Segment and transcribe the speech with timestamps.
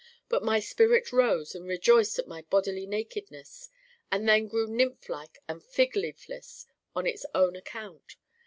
[0.29, 3.69] But my spirit rose and rejoiced at my bodily nakedness
[4.11, 8.15] and then grew nymph like and figleafless on its own account.